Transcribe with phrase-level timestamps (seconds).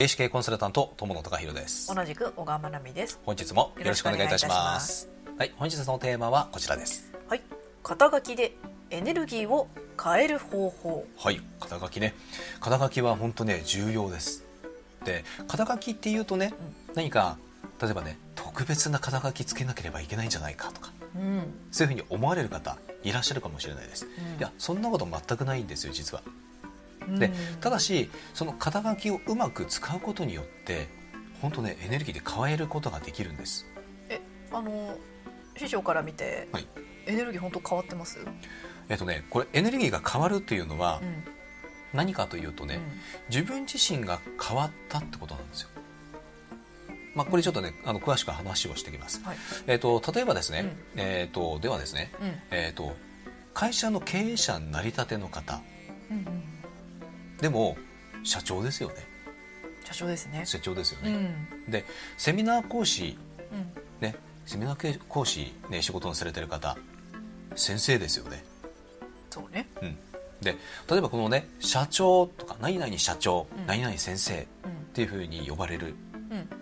[0.00, 1.92] ACK コンサルタント友野隆弘です。
[1.92, 3.18] 同じく小川真奈美です。
[3.26, 5.08] 本日もよろしくお願いいたします。
[5.36, 7.12] はい本日のテーマはこちらです。
[7.28, 7.42] はい
[7.82, 8.52] 肩書きで
[8.90, 9.66] エネルギーを
[10.00, 11.04] 変える方法。
[11.16, 12.14] はい肩書きね。
[12.60, 14.44] 肩書きは本当ね重要です。
[15.04, 16.54] で肩書きっていうとね、
[16.88, 17.36] うん、何か
[17.82, 21.42] 例えばね特別な肩書きつけなければいけないんじゃないかとか、うん、
[21.72, 26.22] そういうふうに思われる方いらっしゃるかもしれないです、うん、いやそんなこと全くないんですよ実は
[27.16, 27.30] で
[27.60, 30.88] ただしその肩書きをうまく使うことによって
[31.40, 33.66] 本当ねエネルギーで変えることができるんです。
[34.08, 34.20] え
[34.52, 34.96] あの
[35.56, 36.66] 師匠から見て、はい、
[37.06, 38.18] エネルギー本当変わってます？
[38.88, 41.24] えっとねこれエネルギーが変わるっていうのは、うん、
[41.92, 42.82] 何かというとね、うん、
[43.28, 45.68] 自分自身が変わったってことなんですよ。
[47.14, 52.12] まあ、これちょっとねあの詳しく話をしていきます、はい、えーと、例えばですね、うん、えーと、ではですね、
[52.52, 52.94] えーと、
[53.54, 55.60] 会社の経営者になりたての方、
[57.40, 57.76] でも
[58.24, 58.94] 社長ですよね。
[59.84, 60.42] 社長ですね。
[60.44, 61.10] 社長ですよね、
[61.66, 61.84] うん、で
[62.18, 63.16] セミナー講師、
[63.52, 66.76] うん、ねセミナー講師ね仕事をされてる方
[67.54, 68.44] 先生ですよね。
[69.30, 69.96] そうね、うん、
[70.42, 70.56] で
[70.90, 74.46] 例えばこのね社長とか何々社長、うん、何々先生っ
[74.92, 75.94] ていうふうに呼ばれる、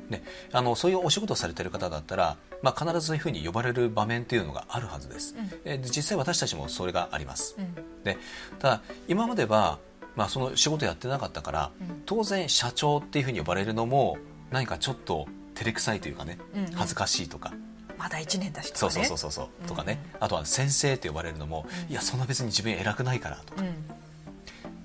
[0.09, 7.57] ね、あのそういうお仕事をされてる方だったら、まあ、必ずそういうふうに呼ばれる場面っていうのがあるはずです、うん、え実際私たちもそれがあります、
[8.05, 8.19] で
[8.59, 9.79] ただ今までは
[10.17, 14.17] まあ、その仕事やってなかったから、うん、当然社長っていうふうに呼ばれるのも
[14.51, 16.39] 何かちょっと照れくさいというかね、
[16.75, 17.53] 恥ずかしいとか。
[17.99, 20.05] まだ1年だしとか、ね、そうそうそうそう、うん、とかね。
[20.21, 23.63] あとは先生って呼ばれるのも、うん、いやそんな別に自分偉くないからとか、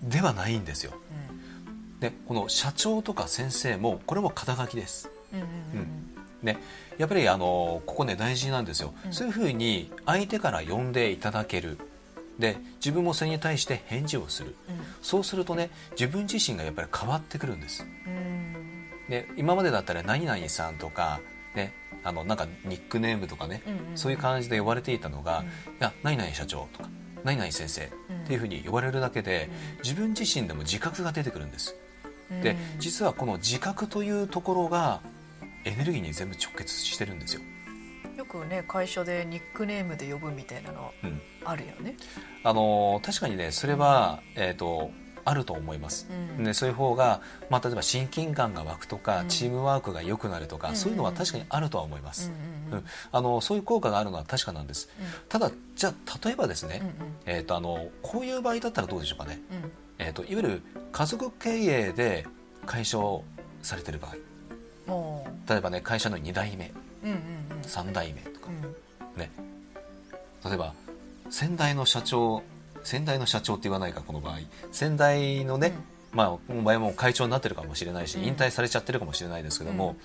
[0.04, 0.94] ではないんですよ、
[2.00, 6.58] でこの社長とか先生もこれも肩書きです、うんね、
[6.98, 11.78] やっぱりあのここね大事なんですよ、そういうふうに相手から呼んでいただける
[12.42, 17.86] で自分もそれに対して返事をする、うん、そうするとね自分自身がやっぱり変わってくるんです、
[19.08, 21.22] で今までだったら「何々さん」とか、
[21.56, 26.90] ね、あのなんかニックネームとかね、うんうん、そういう感じで呼ばれていたのが「うん、いや何々社長」とか
[27.24, 27.90] 「何々先生」っ
[28.26, 29.50] ていうふうに呼ばれるだけで、
[29.84, 31.76] 自分自身でも自覚が出てくるんです。
[32.42, 35.02] で実はこの自覚というところが
[35.66, 37.42] エネルギーに全部直結してるんですよ。
[38.38, 40.94] よくね会社でニックネームで呼ぶみたいなの
[41.44, 41.96] あるよね、
[42.44, 44.92] うん、あの確かにねそれは、えっ、ー、と
[45.24, 52.32] あると思います、うん、でそういう方が、まあ、例えば親近感が湧くとか、うん、チームワークが良くなるとか、うん、そういうのは確かにあるとは思います、
[52.72, 54.88] うんあのそういう効果があるのは確かなんです、
[55.28, 56.88] ただじゃあ例えばですね、うん。
[56.88, 56.94] うん、
[57.26, 59.42] えーと、あのこういう場合だったらどうでしょうかね、
[60.00, 60.62] えーと、いわゆる
[60.94, 62.26] 家族経営で
[62.66, 63.26] 会社を
[63.62, 64.16] されてる場合。
[65.50, 66.72] 例えばね会社の2代目、
[67.04, 68.48] 3代目とか、
[69.18, 69.32] ね。
[70.46, 70.74] 例えば
[71.30, 72.44] 先代の社長
[72.84, 74.40] 先代の社長って言わないかこの場合。
[74.72, 75.74] 先代のね、
[76.14, 79.96] まあこの場合も会長になってるかもしれないし、引退されちゃってるかもしれないですけども、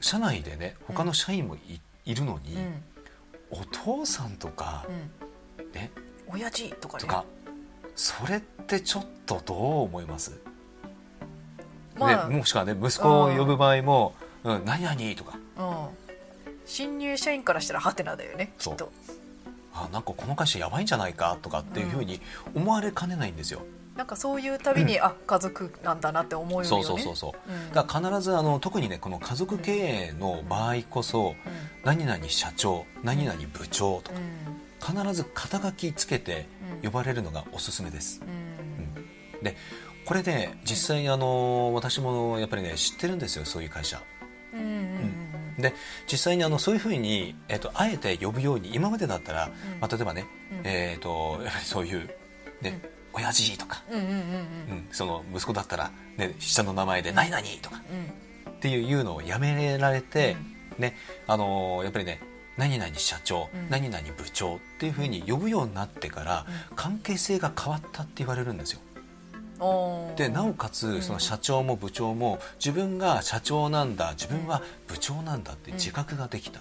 [0.00, 2.56] 社内でね他の社員もい,、いるのに、
[3.50, 4.86] お父さんとか、
[5.72, 5.90] ね。
[6.28, 7.24] 親父とか,、ね、とか
[7.94, 10.38] それってちょっとどう思います、
[11.96, 14.14] まあ、もしくはね息子を呼ぶ場合も
[14.46, 15.38] 「うん、何々」とか、
[16.64, 18.92] 新入社員からしたらハテナだよねきっと。
[19.74, 22.20] あなんかこの会社やばいんじゃないかとかっていうふうに
[22.54, 23.60] 思われかねないんですよ。
[23.94, 26.66] なんかそういうたびに、うん、あ家族なんだなって思うよね。
[26.66, 27.50] そうそうそうそう。
[27.50, 31.34] うん、だから必ずあの特にねこの家族経営の場合こそ、うん、
[31.84, 36.46] 何々社長、何々部長とか、必ず肩書きつけて
[36.82, 38.22] 呼ばれるのがおすすめです。
[39.42, 39.56] で
[40.06, 44.00] これで実際あの私もやっぱりね知ってるんですよそういう会社。
[45.58, 45.74] うんで
[46.10, 52.08] 実際にあのそういうふうに、えーと、あえて呼ぶように今までだったら、うん、まあ、例えばね、うん、えーと、やはりそういう
[52.60, 52.80] ね、
[53.14, 57.82] うん、親父とか、うん、その息子だったら、ね、下の名前で「何々」とか、
[58.50, 60.36] っていう言うのをやめられて、
[60.78, 60.96] ね
[61.26, 62.20] あのー、やっぱりね
[62.56, 68.80] 何々社長、何々部長っていうふうに呼ぶようになってから、関係性が変わったって言われるんですよ。
[70.16, 76.60] でなおかつその社長も部長も自分が社長なんだ自分は部長なんだって自覚ができた、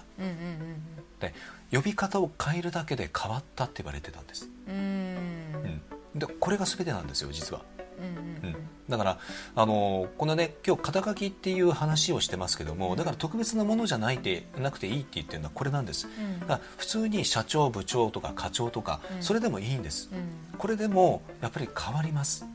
[1.19, 1.33] で
[1.71, 5.81] 呼び方を変えるだけで変わったって言われてたんです、うん、
[6.15, 7.63] でこれが全てなんですよ実は。
[7.99, 8.55] うん、
[8.89, 9.19] だから
[9.55, 20.09] あのこのね今日肩書きっていう話をしてますけどもだから特別なものじゃないてなくていいって言ってるのはこれなんです、うん、だから普通に社長部長とか課長とか、それでもいいんです、
[20.57, 22.45] これでもやっぱり変わります、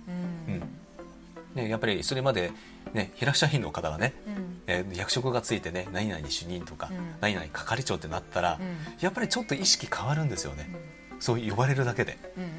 [0.48, 0.62] うん。
[1.54, 2.52] ね、やっぱりそれまで、
[2.92, 10.70] ね、平社員の方がね、うん、えー、役職がついてね何々主任とか、うん、何々係長ってなったら、うん、やっぱりちょっと意識変わるんですよね、
[11.18, 12.50] そう呼ばれるだけで、うんうん、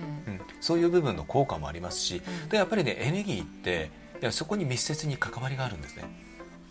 [0.61, 3.91] そういう部分の効果もありますし、でやっぱりねエネルギーって
[4.31, 6.03] そこに密接に関わりがあるんですね。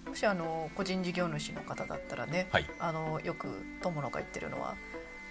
[0.06, 2.66] もしあの個人事業主の方だったらね、はい。
[2.78, 3.48] あのよく
[3.82, 4.74] 友野が言ってるのは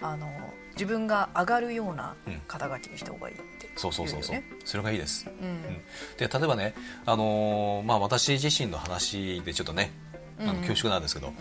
[0.00, 0.28] あの
[0.72, 2.14] 自分が上がるような
[2.48, 3.72] 肩書きにした方がいいって言うよ、ね。
[3.76, 4.42] そうそうそうそう。
[4.64, 5.28] それがいいです。
[5.28, 5.62] うん。
[6.16, 6.74] で例えばね、
[7.04, 9.92] あのーまあ、私自身の話でちょっとね
[10.38, 11.34] あのうん恐縮なんですけど、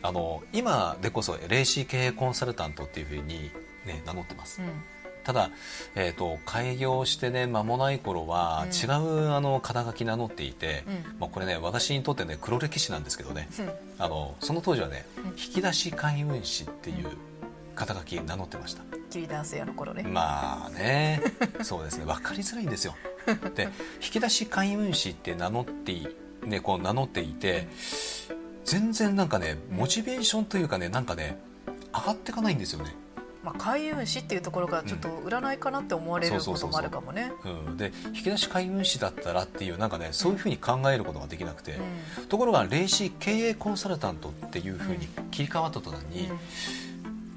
[0.00, 3.50] あの今でこそ霊視経営コンサルタントっていうふうに、
[3.84, 4.68] ね、名乗ってます、うん
[5.26, 5.50] ただ、
[5.96, 8.70] えー、と開業してね間もない頃はうん。
[8.70, 10.94] 違うあの肩書き名乗っていて、うん。
[11.18, 13.48] まあ、これね私にとってね黒歴史なんですけどね。
[13.58, 13.70] うん。
[13.98, 15.24] あのその当時はねうん。
[15.30, 17.08] 引き出し開運師っていう
[17.74, 18.84] 肩書き名乗ってました。
[19.10, 21.20] 桐ダンス屋の頃ね、まあね
[21.62, 22.04] そうですね。
[22.04, 22.94] 分かりづらいんですよ。
[23.56, 23.64] で
[24.00, 26.06] 引き出し開運師って名乗ってい,、
[26.44, 27.66] ね、こう名乗っていて
[28.64, 31.36] 全然なんかねモチベーションというかねなんかね
[31.92, 32.94] 上がっていかないんですよね
[33.46, 37.30] まあ、開運師っていうところがちょっと占いかなって思われることもあるかもね。
[37.44, 41.78] うん、で引き出し開運師だったらっていうなんかねそういうふうに考えることができなくて、
[42.20, 46.38] うところが霊視経営コンサルタントっていうふうに切り替わった途端に、んうん。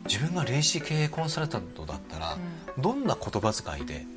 [0.06, 2.36] 自分が霊視経営コンサルタントだったら、
[2.80, 4.08] どんな言葉遣いで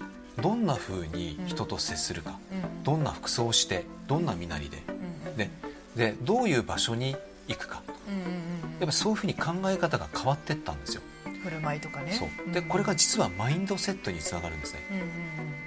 [0.40, 2.82] どんなふうに人と接するか、うん。
[2.84, 4.78] どんな服装をしてどんな身なりで。
[4.88, 5.50] うんで
[5.94, 7.16] でどういう場所に
[7.48, 7.82] 行くか。
[8.08, 11.02] うんうんうんやっぱそういうふうに考え方が変わっていったんですよ。
[11.42, 12.12] 振る舞いとかね。
[12.12, 12.52] そう。
[12.52, 14.80] でこれが実はマインドセットにつながるんですね。
[14.90, 15.06] うんうん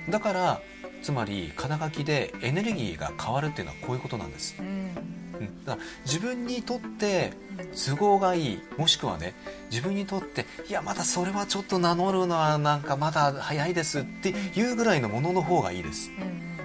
[0.09, 0.61] だから
[1.01, 4.93] つまり肩書きでエネルギーが変わるっていうのはこういうことなんです、うん。
[5.65, 7.33] だから自分にとって
[7.87, 9.35] 都合がいいもしくはね
[9.69, 16.55] 自分にとっていやまだそれはちょっと名乗るのはなんかまだ早いですっていうぐらいのものの方がいいです、うん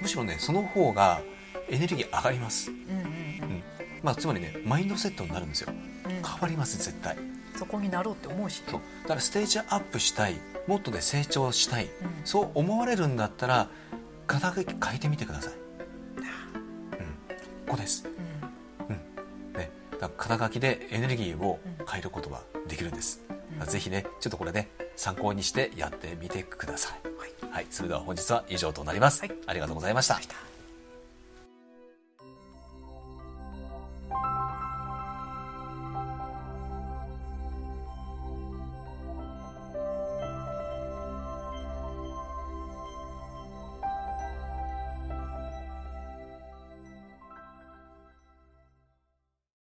[0.00, 1.20] むしろねその方が
[1.68, 3.62] エネルギー上がります、うん。
[4.02, 5.72] まあ、つまりねマインドセットになるんですよ。
[6.04, 6.10] うん。
[6.10, 7.16] 変わります絶対
[7.56, 8.66] そこになろうって思うしね。
[8.70, 8.80] そう。
[9.02, 10.36] だからステージアップしたい。
[10.66, 11.90] もっとで成長したい、うん。
[12.24, 13.68] そう思われるんだったら
[14.26, 15.58] 肩書き変えてみてください、うん、
[17.66, 18.04] ここです、
[18.80, 18.86] うん。
[18.86, 19.52] うん。
[19.56, 23.22] ね、だから肩書きでエネルギーを変えることができるんです、
[23.60, 23.66] うん。
[23.66, 27.52] ぜひねちょっとこれね参考にしてやってみてください、はい。
[27.52, 29.32] はい、それでは本日は以上となります、はい。
[29.46, 30.20] ありがとうございました